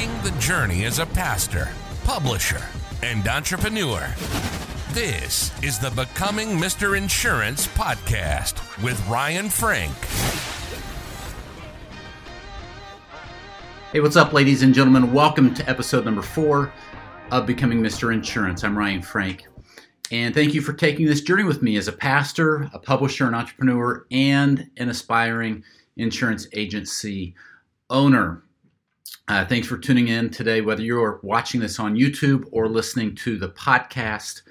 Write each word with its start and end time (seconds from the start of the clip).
taking 0.00 0.22
the 0.22 0.40
journey 0.40 0.86
as 0.86 0.98
a 0.98 1.04
pastor, 1.04 1.68
publisher, 2.04 2.62
and 3.02 3.28
entrepreneur. 3.28 4.08
This 4.92 5.52
is 5.62 5.78
the 5.78 5.90
Becoming 5.90 6.56
Mr. 6.56 6.96
Insurance 6.96 7.66
podcast 7.66 8.82
with 8.82 8.98
Ryan 9.08 9.50
Frank. 9.50 9.94
Hey, 13.92 14.00
what's 14.00 14.16
up, 14.16 14.32
ladies 14.32 14.62
and 14.62 14.72
gentlemen? 14.72 15.12
Welcome 15.12 15.52
to 15.52 15.68
episode 15.68 16.06
number 16.06 16.22
four 16.22 16.72
of 17.30 17.44
Becoming 17.44 17.82
Mr. 17.82 18.10
Insurance. 18.10 18.64
I'm 18.64 18.78
Ryan 18.78 19.02
Frank. 19.02 19.44
And 20.10 20.34
thank 20.34 20.54
you 20.54 20.62
for 20.62 20.72
taking 20.72 21.04
this 21.04 21.20
journey 21.20 21.44
with 21.44 21.60
me 21.60 21.76
as 21.76 21.88
a 21.88 21.92
pastor, 21.92 22.70
a 22.72 22.78
publisher, 22.78 23.28
an 23.28 23.34
entrepreneur, 23.34 24.06
and 24.10 24.66
an 24.78 24.88
aspiring 24.88 25.62
insurance 25.98 26.48
agency 26.54 27.34
owner. 27.90 28.44
Uh, 29.30 29.44
thanks 29.44 29.68
for 29.68 29.78
tuning 29.78 30.08
in 30.08 30.28
today, 30.28 30.60
whether 30.60 30.82
you're 30.82 31.20
watching 31.22 31.60
this 31.60 31.78
on 31.78 31.94
YouTube 31.94 32.48
or 32.50 32.66
listening 32.66 33.14
to 33.14 33.38
the 33.38 33.50
podcast. 33.50 34.42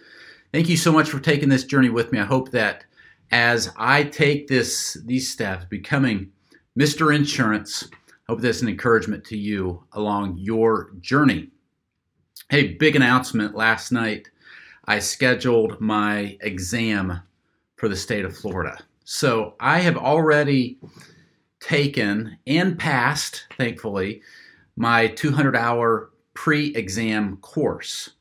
Thank 0.54 0.70
you 0.70 0.78
so 0.78 0.90
much 0.90 1.10
for 1.10 1.20
taking 1.20 1.50
this 1.50 1.66
journey 1.66 1.90
with 1.90 2.14
me. 2.14 2.20
I 2.20 2.24
hope 2.24 2.52
that 2.52 2.86
as 3.32 3.74
I 3.76 4.04
take 4.04 4.48
this 4.48 4.98
these 5.04 5.30
steps, 5.30 5.66
becoming 5.66 6.32
Mr. 6.80 7.14
Insurance, 7.14 7.90
hope 8.30 8.40
that's 8.40 8.62
an 8.62 8.70
encouragement 8.70 9.26
to 9.26 9.38
you 9.38 9.84
along 9.92 10.38
your 10.38 10.92
journey. 11.02 11.50
Hey, 12.48 12.76
big 12.76 12.96
announcement 12.96 13.56
last 13.56 13.92
night. 13.92 14.30
I 14.86 15.00
scheduled 15.00 15.82
my 15.82 16.38
exam 16.40 17.22
for 17.76 17.90
the 17.90 17.98
state 17.98 18.24
of 18.24 18.38
Florida. 18.38 18.80
So 19.04 19.56
I 19.60 19.80
have 19.80 19.98
already 19.98 20.80
taken 21.60 22.38
and 22.48 22.80
passed, 22.80 23.46
thankfully, 23.58 24.22
my 24.80 25.08
200 25.08 25.58
hour 25.58 26.10
pre 26.34 26.74
exam 26.74 27.38
course. 27.38 28.12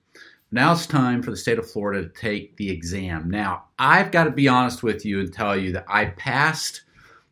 Now 0.50 0.72
it's 0.72 0.86
time 0.86 1.22
for 1.22 1.30
the 1.30 1.36
state 1.36 1.58
of 1.58 1.70
Florida 1.70 2.02
to 2.02 2.08
take 2.08 2.56
the 2.56 2.68
exam. 2.68 3.30
Now, 3.30 3.66
I've 3.78 4.10
got 4.10 4.24
to 4.24 4.30
be 4.30 4.48
honest 4.48 4.82
with 4.82 5.04
you 5.04 5.20
and 5.20 5.32
tell 5.32 5.56
you 5.56 5.72
that 5.72 5.84
I 5.88 6.06
passed 6.06 6.82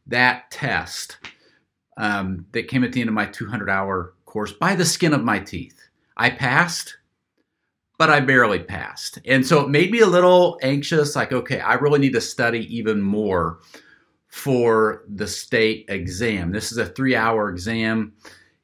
that 0.07 0.51
test 0.51 1.19
um, 1.97 2.47
that 2.53 2.69
came 2.69 2.85
at 2.85 2.93
the 2.93 3.01
end 3.01 3.09
of 3.09 3.15
my 3.15 3.27
200 3.27 3.69
hour 3.69 4.15
course 4.27 4.53
by 4.53 4.77
the 4.77 4.85
skin 4.85 5.13
of 5.13 5.25
my 5.25 5.41
teeth. 5.41 5.81
I 6.17 6.31
passed, 6.31 6.97
but 7.99 8.11
I 8.11 8.21
barely 8.21 8.61
passed. 8.61 9.19
And 9.25 9.45
so 9.45 9.61
it 9.63 9.71
made 9.71 9.91
me 9.91 10.01
a 10.01 10.07
little 10.07 10.59
anxious 10.63 11.17
like, 11.17 11.33
okay, 11.33 11.59
I 11.59 11.75
really 11.75 11.99
need 11.99 12.13
to 12.13 12.21
study 12.21 12.77
even 12.77 13.03
more 13.03 13.59
for 14.29 15.05
the 15.09 15.27
state 15.27 15.87
exam. 15.89 16.53
This 16.53 16.71
is 16.71 16.79
a 16.79 16.87
three 16.87 17.17
hour 17.17 17.49
exam 17.49 18.13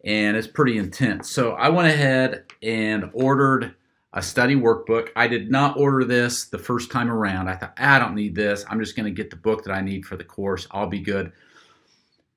and 0.04 0.36
it's 0.36 0.46
pretty 0.46 0.78
intense. 0.78 1.30
So 1.30 1.52
I 1.52 1.68
went 1.68 1.88
ahead 1.88 2.44
and 2.62 3.10
ordered 3.12 3.74
a 4.12 4.22
study 4.22 4.54
workbook. 4.54 5.08
I 5.16 5.26
did 5.26 5.50
not 5.50 5.76
order 5.76 6.04
this 6.04 6.46
the 6.46 6.58
first 6.58 6.90
time 6.90 7.10
around. 7.10 7.48
I 7.48 7.56
thought, 7.56 7.74
ah, 7.78 7.96
I 7.96 7.98
don't 7.98 8.14
need 8.14 8.34
this. 8.34 8.64
I'm 8.68 8.80
just 8.80 8.96
going 8.96 9.06
to 9.06 9.22
get 9.22 9.30
the 9.30 9.36
book 9.36 9.64
that 9.64 9.72
I 9.72 9.80
need 9.80 10.04
for 10.04 10.16
the 10.16 10.24
course. 10.24 10.66
I'll 10.70 10.86
be 10.86 11.00
good. 11.00 11.32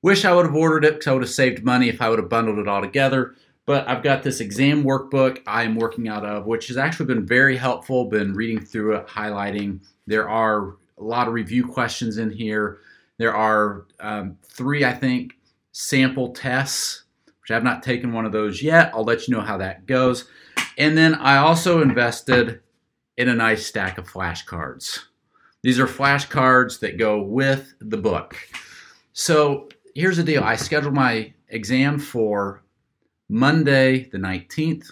Wish 0.01 0.23
I 0.23 0.33
would 0.33 0.45
have 0.45 0.55
ordered 0.55 0.85
it 0.85 0.93
because 0.93 1.07
I 1.07 1.13
would 1.13 1.23
have 1.23 1.29
saved 1.29 1.63
money 1.63 1.89
if 1.89 2.01
I 2.01 2.09
would 2.09 2.19
have 2.19 2.29
bundled 2.29 2.59
it 2.59 2.67
all 2.67 2.81
together. 2.81 3.35
But 3.65 3.89
I've 3.89 4.03
got 4.03 4.21
this 4.21 4.39
exam 4.39 4.83
workbook 4.83 5.41
I'm 5.47 5.75
working 5.75 6.07
out 6.07 6.23
of, 6.23 6.45
which 6.45 6.67
has 6.67 6.77
actually 6.77 7.07
been 7.07 7.25
very 7.25 7.57
helpful. 7.57 8.05
Been 8.05 8.35
reading 8.35 8.63
through 8.63 8.95
it, 8.97 9.07
highlighting. 9.07 9.79
There 10.05 10.29
are 10.29 10.75
a 10.99 11.03
lot 11.03 11.27
of 11.27 11.33
review 11.33 11.67
questions 11.67 12.19
in 12.19 12.29
here. 12.29 12.77
There 13.17 13.35
are 13.35 13.85
um, 13.99 14.37
three, 14.43 14.85
I 14.85 14.93
think, 14.93 15.37
sample 15.71 16.31
tests 16.33 17.04
which 17.45 17.55
I've 17.55 17.63
not 17.63 17.83
taken 17.83 18.11
one 18.11 18.25
of 18.25 18.31
those 18.31 18.63
yet. 18.63 18.89
I'll 18.91 19.03
let 19.03 19.27
you 19.27 19.35
know 19.35 19.41
how 19.41 19.57
that 19.57 19.85
goes. 19.85 20.27
And 20.79 20.97
then 20.97 21.13
I 21.13 21.37
also 21.37 21.83
invested 21.83 22.61
in 23.17 23.29
a 23.29 23.35
nice 23.35 23.63
stack 23.63 23.99
of 23.99 24.09
flashcards. 24.09 24.97
These 25.61 25.79
are 25.79 25.85
flashcards 25.85 26.79
that 26.79 26.97
go 26.97 27.21
with 27.21 27.75
the 27.81 27.97
book. 27.97 28.35
So 29.13 29.69
here's 29.93 30.17
the 30.17 30.23
deal 30.23 30.43
I 30.43 30.55
scheduled 30.55 30.95
my 30.95 31.35
exam 31.49 31.99
for 31.99 32.63
Monday, 33.29 34.09
the 34.09 34.17
19th 34.17 34.91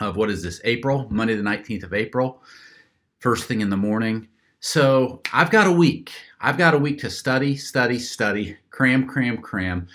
of 0.00 0.16
what 0.16 0.30
is 0.30 0.42
this, 0.42 0.62
April? 0.64 1.08
Monday, 1.10 1.34
the 1.34 1.42
19th 1.42 1.82
of 1.82 1.92
April, 1.92 2.42
first 3.18 3.44
thing 3.44 3.60
in 3.60 3.68
the 3.68 3.76
morning. 3.76 4.28
So 4.60 5.20
I've 5.30 5.50
got 5.50 5.66
a 5.66 5.72
week. 5.72 6.10
I've 6.40 6.56
got 6.56 6.72
a 6.72 6.78
week 6.78 7.00
to 7.00 7.10
study, 7.10 7.54
study, 7.54 7.98
study, 7.98 8.56
cram, 8.70 9.06
cram, 9.06 9.36
cram. 9.36 9.88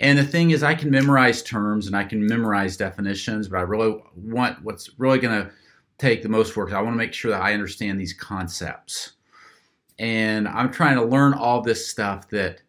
And 0.00 0.18
the 0.18 0.24
thing 0.24 0.50
is, 0.50 0.62
I 0.62 0.74
can 0.74 0.90
memorize 0.90 1.42
terms 1.42 1.86
and 1.86 1.94
I 1.94 2.04
can 2.04 2.26
memorize 2.26 2.76
definitions, 2.76 3.48
but 3.48 3.58
I 3.58 3.62
really 3.62 4.02
want 4.16 4.62
what's 4.64 4.98
really 4.98 5.18
going 5.18 5.44
to 5.44 5.50
take 5.98 6.22
the 6.22 6.28
most 6.28 6.56
work. 6.56 6.72
I 6.72 6.80
want 6.80 6.94
to 6.94 6.98
make 6.98 7.12
sure 7.12 7.30
that 7.30 7.42
I 7.42 7.52
understand 7.52 8.00
these 8.00 8.14
concepts. 8.14 9.12
And 9.98 10.48
I'm 10.48 10.72
trying 10.72 10.96
to 10.96 11.04
learn 11.04 11.34
all 11.34 11.60
this 11.60 11.86
stuff 11.86 12.30
that 12.30 12.62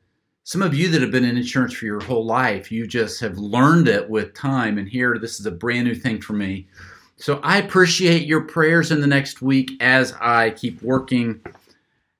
some 0.43 0.61
of 0.61 0.73
you 0.73 0.89
that 0.89 1.01
have 1.01 1.11
been 1.11 1.23
in 1.23 1.37
insurance 1.37 1.73
for 1.73 1.85
your 1.85 2.01
whole 2.01 2.25
life, 2.25 2.69
you 2.69 2.85
just 2.85 3.21
have 3.21 3.37
learned 3.37 3.87
it 3.87 4.09
with 4.09 4.33
time. 4.33 4.77
And 4.77 4.89
here, 4.89 5.17
this 5.17 5.39
is 5.39 5.45
a 5.45 5.51
brand 5.51 5.87
new 5.87 5.95
thing 5.95 6.19
for 6.19 6.33
me. 6.33 6.67
So 7.15 7.39
I 7.43 7.59
appreciate 7.59 8.27
your 8.27 8.41
prayers 8.41 8.91
in 8.91 8.99
the 8.99 9.07
next 9.07 9.41
week 9.41 9.71
as 9.79 10.13
I 10.19 10.49
keep 10.49 10.81
working 10.81 11.39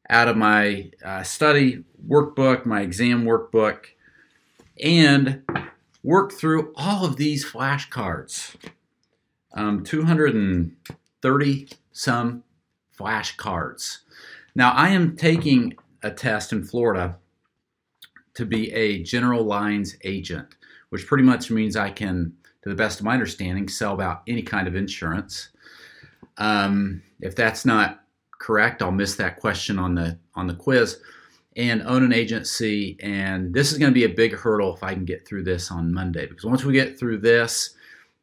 out 0.09 0.29
of 0.29 0.37
my 0.37 0.89
uh, 1.03 1.23
study 1.23 1.83
workbook, 2.07 2.65
my 2.65 2.81
exam 2.81 3.25
workbook 3.25 3.87
and 4.81 5.43
work 6.03 6.31
through 6.33 6.73
all 6.75 7.05
of 7.05 7.17
these 7.17 7.45
flashcards. 7.45 8.55
Um, 9.53 9.83
230 9.83 11.69
some 11.91 12.43
flashcards. 12.97 13.99
Now, 14.55 14.71
I 14.71 14.89
am 14.89 15.15
taking 15.15 15.75
a 16.01 16.11
test 16.11 16.51
in 16.51 16.63
Florida 16.63 17.17
to 18.33 18.45
be 18.45 18.71
a 18.71 19.03
general 19.03 19.43
lines 19.43 19.97
agent, 20.03 20.55
which 20.89 21.05
pretty 21.05 21.23
much 21.23 21.51
means 21.51 21.75
I 21.75 21.89
can, 21.89 22.33
to 22.63 22.69
the 22.69 22.75
best 22.75 22.99
of 22.99 23.05
my 23.05 23.13
understanding, 23.13 23.67
sell 23.67 23.93
about 23.93 24.23
any 24.27 24.41
kind 24.41 24.67
of 24.67 24.75
insurance. 24.75 25.49
Um, 26.37 27.03
if 27.19 27.35
that's 27.35 27.65
not 27.65 28.03
correct, 28.39 28.81
I'll 28.81 28.91
miss 28.91 29.15
that 29.15 29.39
question 29.39 29.77
on 29.77 29.95
the 29.95 30.17
on 30.33 30.47
the 30.47 30.55
quiz 30.55 30.99
and 31.55 31.83
own 31.83 32.03
an 32.03 32.13
agency. 32.13 32.97
And 33.01 33.53
this 33.53 33.71
is 33.71 33.77
going 33.77 33.91
to 33.91 33.95
be 33.99 34.05
a 34.05 34.09
big 34.09 34.33
hurdle 34.33 34.73
if 34.75 34.83
I 34.83 34.93
can 34.93 35.05
get 35.05 35.27
through 35.27 35.43
this 35.43 35.71
on 35.71 35.93
Monday. 35.93 36.25
Because 36.25 36.45
once 36.45 36.63
we 36.63 36.73
get 36.73 36.97
through 36.97 37.19
this 37.19 37.75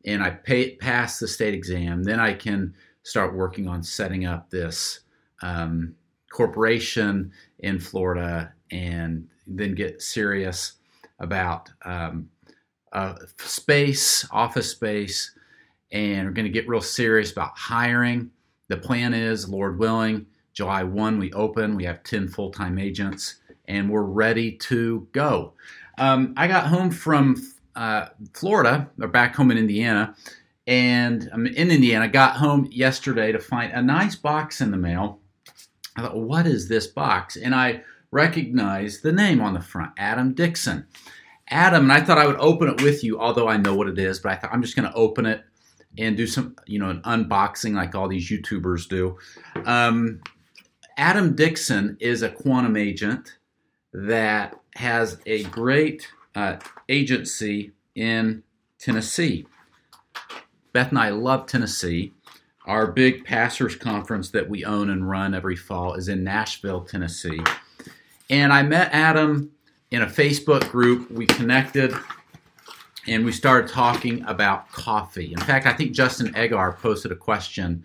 and 0.04 0.22
I 0.22 0.30
pay, 0.30 0.76
pass 0.76 1.18
the 1.18 1.28
state 1.28 1.54
exam, 1.54 2.02
then 2.02 2.20
I 2.20 2.32
can 2.32 2.74
start 3.02 3.34
working 3.34 3.68
on 3.68 3.82
setting 3.82 4.26
up 4.26 4.50
this 4.50 5.00
um, 5.42 5.94
corporation 6.30 7.32
in 7.60 7.78
Florida 7.78 8.52
and 8.70 9.28
then 9.46 9.74
get 9.74 10.02
serious 10.02 10.74
about 11.20 11.70
um, 11.84 12.28
uh, 12.92 13.14
space, 13.38 14.26
office 14.30 14.70
space, 14.70 15.34
and 15.90 16.26
we're 16.26 16.32
going 16.32 16.46
to 16.46 16.52
get 16.52 16.68
real 16.68 16.80
serious 16.80 17.32
about 17.32 17.56
hiring. 17.56 18.30
The 18.68 18.76
plan 18.76 19.14
is, 19.14 19.48
Lord 19.48 19.78
willing, 19.78 20.26
July 20.58 20.82
1, 20.82 21.20
we 21.20 21.32
open. 21.34 21.76
We 21.76 21.84
have 21.84 22.02
10 22.02 22.26
full 22.26 22.50
time 22.50 22.80
agents, 22.80 23.36
and 23.68 23.88
we're 23.88 24.02
ready 24.02 24.50
to 24.56 25.06
go. 25.12 25.52
Um, 25.98 26.34
I 26.36 26.48
got 26.48 26.66
home 26.66 26.90
from 26.90 27.40
uh, 27.76 28.06
Florida, 28.34 28.90
or 29.00 29.06
back 29.06 29.36
home 29.36 29.52
in 29.52 29.56
Indiana, 29.56 30.16
and 30.66 31.30
I'm 31.32 31.46
in 31.46 31.70
Indiana. 31.70 32.08
Got 32.08 32.34
home 32.34 32.66
yesterday 32.72 33.30
to 33.30 33.38
find 33.38 33.72
a 33.72 33.80
nice 33.80 34.16
box 34.16 34.60
in 34.60 34.72
the 34.72 34.76
mail. 34.76 35.20
I 35.94 36.02
thought, 36.02 36.16
what 36.16 36.44
is 36.44 36.68
this 36.68 36.88
box? 36.88 37.36
And 37.36 37.54
I 37.54 37.84
recognized 38.10 39.04
the 39.04 39.12
name 39.12 39.40
on 39.40 39.54
the 39.54 39.60
front 39.60 39.92
Adam 39.96 40.34
Dixon. 40.34 40.88
Adam, 41.46 41.84
and 41.84 41.92
I 41.92 42.00
thought 42.00 42.18
I 42.18 42.26
would 42.26 42.40
open 42.40 42.68
it 42.68 42.82
with 42.82 43.04
you, 43.04 43.20
although 43.20 43.46
I 43.46 43.58
know 43.58 43.76
what 43.76 43.86
it 43.86 43.96
is, 44.00 44.18
but 44.18 44.32
I 44.32 44.34
thought 44.34 44.52
I'm 44.52 44.62
just 44.62 44.74
going 44.74 44.90
to 44.90 44.96
open 44.96 45.24
it 45.24 45.44
and 45.96 46.16
do 46.16 46.26
some, 46.26 46.56
you 46.66 46.80
know, 46.80 46.90
an 46.90 47.00
unboxing 47.02 47.74
like 47.74 47.94
all 47.94 48.08
these 48.08 48.28
YouTubers 48.28 48.88
do. 48.88 49.18
Um, 49.64 50.20
Adam 50.98 51.36
Dixon 51.36 51.96
is 52.00 52.22
a 52.22 52.28
quantum 52.28 52.76
agent 52.76 53.38
that 53.92 54.58
has 54.74 55.20
a 55.26 55.44
great 55.44 56.08
uh, 56.34 56.56
agency 56.88 57.70
in 57.94 58.42
Tennessee. 58.80 59.46
Beth 60.72 60.88
and 60.88 60.98
I 60.98 61.10
love 61.10 61.46
Tennessee. 61.46 62.12
Our 62.66 62.88
big 62.88 63.24
pastors 63.24 63.76
conference 63.76 64.30
that 64.30 64.48
we 64.48 64.64
own 64.64 64.90
and 64.90 65.08
run 65.08 65.34
every 65.34 65.54
fall 65.54 65.94
is 65.94 66.08
in 66.08 66.24
Nashville, 66.24 66.82
Tennessee. 66.82 67.40
And 68.28 68.52
I 68.52 68.64
met 68.64 68.90
Adam 68.92 69.52
in 69.92 70.02
a 70.02 70.06
Facebook 70.06 70.68
group. 70.68 71.10
We 71.12 71.26
connected 71.26 71.94
and 73.06 73.24
we 73.24 73.30
started 73.30 73.70
talking 73.70 74.24
about 74.24 74.70
coffee. 74.72 75.32
In 75.32 75.38
fact, 75.38 75.64
I 75.64 75.72
think 75.72 75.92
Justin 75.92 76.34
Egar 76.34 76.76
posted 76.76 77.12
a 77.12 77.16
question 77.16 77.84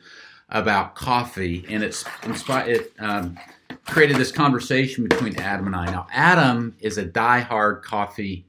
about 0.53 0.95
coffee, 0.95 1.65
and 1.67 1.83
it's 1.83 2.05
inspired. 2.23 2.69
It 2.69 2.93
um, 2.99 3.37
created 3.85 4.17
this 4.17 4.31
conversation 4.31 5.07
between 5.07 5.37
Adam 5.39 5.67
and 5.67 5.75
I. 5.75 5.85
Now, 5.85 6.07
Adam 6.11 6.75
is 6.79 6.97
a 6.97 7.05
die-hard 7.05 7.83
coffee 7.83 8.45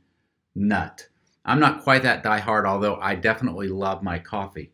nut. 0.54 1.08
I'm 1.44 1.60
not 1.60 1.82
quite 1.82 2.02
that 2.04 2.22
diehard, 2.22 2.66
although 2.66 2.96
I 2.96 3.14
definitely 3.16 3.68
love 3.68 4.02
my 4.02 4.18
coffee. 4.18 4.70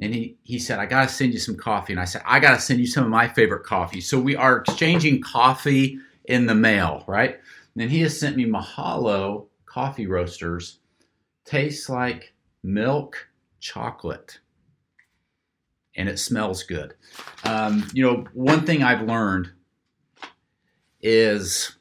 And 0.00 0.12
he, 0.12 0.36
he 0.42 0.58
said, 0.58 0.78
I 0.78 0.86
got 0.86 1.08
to 1.08 1.14
send 1.14 1.32
you 1.32 1.38
some 1.38 1.56
coffee. 1.56 1.92
And 1.92 2.00
I 2.00 2.04
said, 2.06 2.22
I 2.26 2.40
got 2.40 2.54
to 2.54 2.60
send 2.60 2.80
you 2.80 2.86
some 2.86 3.04
of 3.04 3.10
my 3.10 3.28
favorite 3.28 3.64
coffee. 3.64 4.00
So 4.00 4.18
we 4.18 4.34
are 4.34 4.58
exchanging 4.58 5.20
coffee 5.22 5.98
in 6.24 6.46
the 6.46 6.54
mail, 6.54 7.04
right? 7.06 7.38
And 7.78 7.90
he 7.90 8.00
has 8.00 8.18
sent 8.18 8.36
me 8.36 8.44
Mahalo 8.44 9.46
coffee 9.64 10.06
roasters. 10.06 10.80
Tastes 11.44 11.88
like 11.88 12.32
milk 12.62 13.28
chocolate. 13.60 14.38
And 15.96 16.08
it 16.08 16.18
smells 16.18 16.62
good. 16.62 16.94
Um, 17.44 17.88
you 17.92 18.02
know, 18.02 18.24
one 18.32 18.64
thing 18.64 18.82
I've 18.82 19.06
learned 19.06 19.50
is 21.00 21.76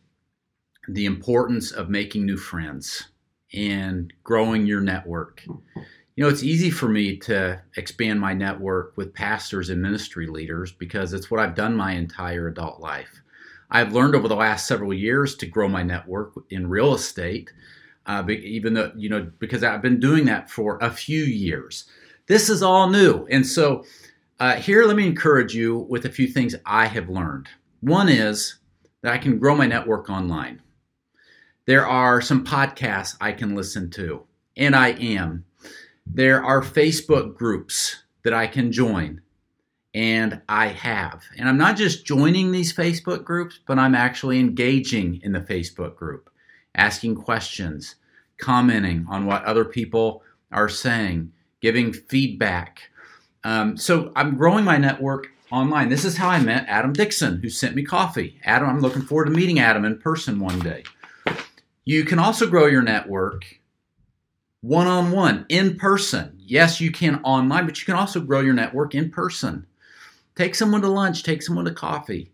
the 0.87 1.05
importance 1.05 1.71
of 1.71 1.89
making 1.89 2.25
new 2.25 2.37
friends 2.37 3.07
and 3.53 4.11
growing 4.23 4.65
your 4.65 4.81
network. 4.81 5.43
You 5.45 6.23
know, 6.23 6.29
it's 6.29 6.43
easy 6.43 6.69
for 6.69 6.89
me 6.89 7.17
to 7.17 7.61
expand 7.77 8.19
my 8.19 8.33
network 8.33 8.97
with 8.97 9.13
pastors 9.13 9.69
and 9.69 9.81
ministry 9.81 10.27
leaders 10.27 10.71
because 10.71 11.13
it's 11.13 11.31
what 11.31 11.39
I've 11.39 11.55
done 11.55 11.75
my 11.75 11.93
entire 11.93 12.47
adult 12.47 12.79
life. 12.79 13.21
I've 13.69 13.93
learned 13.93 14.15
over 14.15 14.27
the 14.27 14.35
last 14.35 14.67
several 14.67 14.93
years 14.93 15.35
to 15.37 15.45
grow 15.45 15.69
my 15.69 15.83
network 15.83 16.33
in 16.49 16.69
real 16.69 16.93
estate, 16.93 17.53
uh, 18.05 18.23
even 18.29 18.73
though, 18.73 18.91
you 18.97 19.09
know, 19.09 19.31
because 19.39 19.63
I've 19.63 19.81
been 19.81 19.99
doing 19.99 20.25
that 20.25 20.49
for 20.49 20.77
a 20.79 20.91
few 20.91 21.23
years. 21.23 21.85
This 22.27 22.49
is 22.49 22.61
all 22.61 22.89
new. 22.89 23.25
And 23.27 23.45
so, 23.45 23.83
uh, 24.39 24.55
here, 24.55 24.85
let 24.85 24.95
me 24.95 25.05
encourage 25.05 25.53
you 25.53 25.85
with 25.89 26.05
a 26.05 26.11
few 26.11 26.27
things 26.27 26.55
I 26.65 26.87
have 26.87 27.09
learned. 27.09 27.47
One 27.81 28.09
is 28.09 28.55
that 29.01 29.13
I 29.13 29.17
can 29.17 29.39
grow 29.39 29.55
my 29.55 29.67
network 29.67 30.09
online. 30.09 30.61
There 31.65 31.85
are 31.85 32.21
some 32.21 32.43
podcasts 32.43 33.15
I 33.21 33.31
can 33.33 33.55
listen 33.55 33.89
to, 33.91 34.23
and 34.57 34.75
I 34.75 34.89
am. 34.89 35.45
There 36.05 36.43
are 36.43 36.61
Facebook 36.61 37.35
groups 37.35 38.03
that 38.23 38.33
I 38.33 38.47
can 38.47 38.71
join, 38.71 39.21
and 39.93 40.41
I 40.49 40.67
have. 40.67 41.23
And 41.37 41.47
I'm 41.47 41.57
not 41.57 41.77
just 41.77 42.05
joining 42.05 42.51
these 42.51 42.73
Facebook 42.73 43.23
groups, 43.23 43.59
but 43.67 43.77
I'm 43.77 43.95
actually 43.95 44.39
engaging 44.39 45.21
in 45.23 45.33
the 45.33 45.41
Facebook 45.41 45.95
group, 45.95 46.29
asking 46.75 47.15
questions, 47.15 47.95
commenting 48.37 49.05
on 49.07 49.25
what 49.25 49.43
other 49.43 49.65
people 49.65 50.23
are 50.51 50.69
saying, 50.69 51.31
giving 51.61 51.93
feedback. 51.93 52.89
Um, 53.43 53.77
so 53.77 54.11
I'm 54.15 54.37
growing 54.37 54.65
my 54.65 54.77
network 54.77 55.27
online. 55.51 55.89
This 55.89 56.05
is 56.05 56.17
how 56.17 56.29
I 56.29 56.39
met 56.39 56.67
Adam 56.67 56.93
Dixon, 56.93 57.39
who 57.41 57.49
sent 57.49 57.75
me 57.75 57.83
coffee. 57.83 58.39
Adam, 58.43 58.69
I'm 58.69 58.79
looking 58.79 59.01
forward 59.01 59.25
to 59.25 59.31
meeting 59.31 59.59
Adam 59.59 59.85
in 59.85 59.97
person 59.99 60.39
one 60.39 60.59
day. 60.59 60.83
You 61.85 62.03
can 62.05 62.19
also 62.19 62.47
grow 62.47 62.67
your 62.67 62.83
network 62.83 63.45
one 64.61 64.85
on 64.85 65.11
one, 65.11 65.45
in 65.49 65.75
person. 65.75 66.37
Yes, 66.37 66.79
you 66.79 66.91
can 66.91 67.19
online, 67.23 67.65
but 67.65 67.79
you 67.79 67.85
can 67.85 67.95
also 67.95 68.21
grow 68.21 68.41
your 68.41 68.53
network 68.53 68.93
in 68.93 69.09
person. 69.09 69.65
Take 70.35 70.53
someone 70.53 70.81
to 70.81 70.87
lunch, 70.87 71.23
take 71.23 71.41
someone 71.41 71.65
to 71.65 71.73
coffee. 71.73 72.31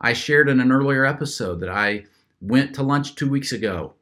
I 0.00 0.12
shared 0.12 0.48
in 0.48 0.60
an 0.60 0.70
earlier 0.70 1.04
episode 1.04 1.60
that 1.60 1.68
I 1.68 2.04
went 2.40 2.74
to 2.74 2.82
lunch 2.82 3.14
two 3.14 3.28
weeks 3.28 3.50
ago 3.52 3.94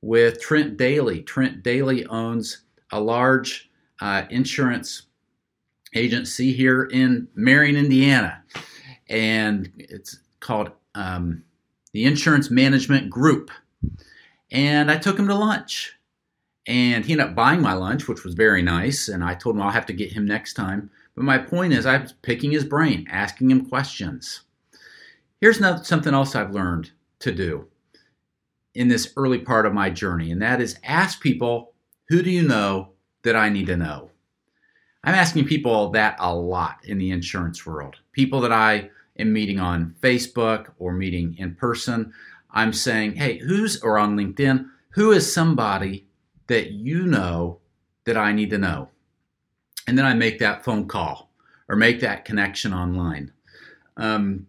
with 0.00 0.40
Trent 0.40 0.76
Daly. 0.76 1.22
Trent 1.22 1.62
Daly 1.64 2.06
owns 2.06 2.58
a 2.92 3.00
large 3.00 3.68
uh, 4.00 4.24
insurance 4.30 5.02
agency 5.94 6.52
here 6.52 6.84
in 6.84 7.28
Marion, 7.34 7.76
Indiana, 7.76 8.42
and 9.08 9.72
it's 9.78 10.18
called 10.40 10.70
um, 10.94 11.42
the 11.92 12.04
Insurance 12.04 12.50
Management 12.50 13.10
Group. 13.10 13.50
And 14.50 14.90
I 14.90 14.98
took 14.98 15.18
him 15.18 15.28
to 15.28 15.34
lunch. 15.34 15.94
And 16.66 17.02
he 17.02 17.12
ended 17.12 17.28
up 17.28 17.34
buying 17.34 17.62
my 17.62 17.72
lunch, 17.72 18.08
which 18.08 18.24
was 18.24 18.34
very 18.34 18.60
nice. 18.60 19.08
And 19.08 19.24
I 19.24 19.32
told 19.32 19.56
him 19.56 19.62
I'll 19.62 19.70
have 19.70 19.86
to 19.86 19.94
get 19.94 20.12
him 20.12 20.26
next 20.26 20.52
time. 20.52 20.90
But 21.14 21.24
my 21.24 21.38
point 21.38 21.72
is, 21.72 21.86
I 21.86 21.96
was 21.96 22.12
picking 22.12 22.50
his 22.50 22.64
brain, 22.64 23.06
asking 23.10 23.50
him 23.50 23.66
questions. 23.66 24.42
Here's 25.40 25.58
something 25.86 26.12
else 26.12 26.34
I've 26.34 26.52
learned 26.52 26.90
to 27.20 27.32
do 27.32 27.66
in 28.74 28.88
this 28.88 29.12
early 29.16 29.38
part 29.38 29.64
of 29.66 29.72
my 29.72 29.88
journey, 29.88 30.30
and 30.30 30.42
that 30.42 30.60
is 30.60 30.78
ask 30.84 31.20
people, 31.20 31.72
who 32.08 32.22
do 32.22 32.30
you 32.30 32.42
know 32.42 32.90
that 33.28 33.36
I 33.36 33.50
need 33.50 33.66
to 33.66 33.76
know? 33.76 34.10
I'm 35.04 35.14
asking 35.14 35.44
people 35.44 35.90
that 35.90 36.16
a 36.18 36.34
lot 36.34 36.78
in 36.84 36.98
the 36.98 37.10
insurance 37.10 37.64
world. 37.66 37.96
People 38.12 38.40
that 38.40 38.52
I 38.52 38.90
am 39.18 39.32
meeting 39.32 39.60
on 39.60 39.94
Facebook 40.00 40.72
or 40.78 40.92
meeting 40.92 41.36
in 41.38 41.54
person. 41.54 42.12
I'm 42.50 42.72
saying, 42.72 43.16
hey, 43.16 43.36
who's, 43.38 43.82
or 43.82 43.98
on 43.98 44.16
LinkedIn, 44.16 44.66
who 44.90 45.12
is 45.12 45.30
somebody 45.30 46.06
that 46.46 46.70
you 46.70 47.06
know 47.06 47.60
that 48.04 48.16
I 48.16 48.32
need 48.32 48.50
to 48.50 48.58
know? 48.58 48.88
And 49.86 49.96
then 49.96 50.06
I 50.06 50.14
make 50.14 50.38
that 50.38 50.64
phone 50.64 50.88
call 50.88 51.30
or 51.68 51.76
make 51.76 52.00
that 52.00 52.24
connection 52.24 52.72
online. 52.72 53.30
Um, 53.98 54.46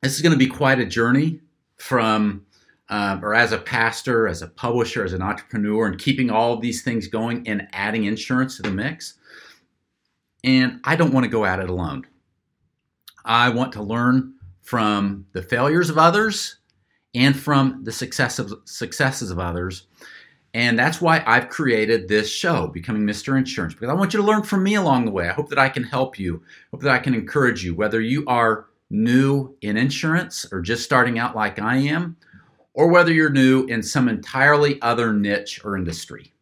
this 0.00 0.16
is 0.16 0.22
going 0.22 0.32
to 0.32 0.38
be 0.38 0.48
quite 0.48 0.80
a 0.80 0.86
journey 0.86 1.40
from, 1.76 2.44
uh, 2.92 3.18
or 3.22 3.34
as 3.34 3.52
a 3.52 3.58
pastor, 3.58 4.28
as 4.28 4.42
a 4.42 4.46
publisher, 4.46 5.02
as 5.02 5.14
an 5.14 5.22
entrepreneur, 5.22 5.86
and 5.86 5.98
keeping 5.98 6.28
all 6.28 6.52
of 6.52 6.60
these 6.60 6.82
things 6.82 7.06
going 7.06 7.48
and 7.48 7.66
adding 7.72 8.04
insurance 8.04 8.58
to 8.58 8.62
the 8.62 8.70
mix. 8.70 9.14
And 10.44 10.78
I 10.84 10.94
don't 10.96 11.14
want 11.14 11.24
to 11.24 11.30
go 11.30 11.46
at 11.46 11.58
it 11.58 11.70
alone. 11.70 12.06
I 13.24 13.48
want 13.48 13.72
to 13.72 13.82
learn 13.82 14.34
from 14.60 15.24
the 15.32 15.40
failures 15.40 15.88
of 15.88 15.96
others 15.96 16.58
and 17.14 17.34
from 17.34 17.82
the 17.82 17.92
success 17.92 18.38
of, 18.38 18.52
successes 18.66 19.30
of 19.30 19.38
others. 19.38 19.86
And 20.52 20.78
that's 20.78 21.00
why 21.00 21.24
I've 21.26 21.48
created 21.48 22.08
this 22.08 22.30
show, 22.30 22.66
Becoming 22.66 23.04
Mr. 23.04 23.38
Insurance, 23.38 23.72
because 23.72 23.88
I 23.88 23.94
want 23.94 24.12
you 24.12 24.20
to 24.20 24.26
learn 24.26 24.42
from 24.42 24.62
me 24.62 24.74
along 24.74 25.06
the 25.06 25.12
way. 25.12 25.30
I 25.30 25.32
hope 25.32 25.48
that 25.48 25.58
I 25.58 25.70
can 25.70 25.84
help 25.84 26.18
you, 26.18 26.42
hope 26.70 26.82
that 26.82 26.92
I 26.92 26.98
can 26.98 27.14
encourage 27.14 27.64
you, 27.64 27.74
whether 27.74 28.02
you 28.02 28.26
are 28.26 28.66
new 28.90 29.56
in 29.62 29.78
insurance 29.78 30.44
or 30.52 30.60
just 30.60 30.84
starting 30.84 31.18
out 31.18 31.34
like 31.34 31.58
I 31.58 31.76
am, 31.76 32.18
or 32.74 32.88
whether 32.88 33.12
you're 33.12 33.30
new 33.30 33.64
in 33.66 33.82
some 33.82 34.08
entirely 34.08 34.80
other 34.82 35.12
niche 35.12 35.60
or 35.64 35.76
industry. 35.76 36.32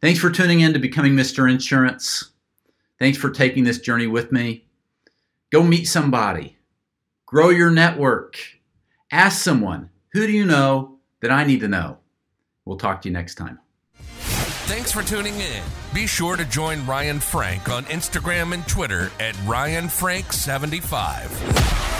Thanks 0.00 0.20
for 0.20 0.30
tuning 0.30 0.60
in 0.60 0.72
to 0.72 0.78
Becoming 0.78 1.14
Mr. 1.14 1.50
Insurance. 1.50 2.30
Thanks 2.98 3.18
for 3.18 3.30
taking 3.30 3.64
this 3.64 3.80
journey 3.80 4.06
with 4.06 4.32
me. 4.32 4.66
Go 5.50 5.62
meet 5.62 5.84
somebody, 5.84 6.56
grow 7.26 7.50
your 7.50 7.70
network, 7.70 8.38
ask 9.10 9.42
someone 9.42 9.90
who 10.12 10.26
do 10.26 10.32
you 10.32 10.44
know 10.44 10.98
that 11.20 11.30
I 11.30 11.44
need 11.44 11.60
to 11.60 11.68
know? 11.68 11.98
We'll 12.64 12.78
talk 12.78 13.02
to 13.02 13.08
you 13.08 13.12
next 13.12 13.36
time. 13.36 13.60
Thanks 14.66 14.92
for 14.92 15.02
tuning 15.02 15.34
in. 15.34 15.62
Be 15.92 16.06
sure 16.06 16.36
to 16.36 16.44
join 16.46 16.86
Ryan 16.86 17.20
Frank 17.20 17.68
on 17.68 17.84
Instagram 17.86 18.54
and 18.54 18.66
Twitter 18.66 19.10
at 19.20 19.34
RyanFrank75. 19.36 21.91